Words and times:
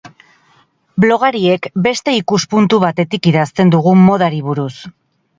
Blogariek 1.03 1.67
beste 1.87 2.15
ikuspuntu 2.19 2.79
batetik 2.85 3.29
idazten 3.33 3.75
dugu 3.75 3.93
modari 4.07 4.41
buruz. 4.47 4.71